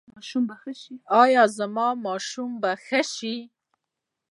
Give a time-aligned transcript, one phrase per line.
[1.23, 3.35] ایا زما ماشوم به ښه شي؟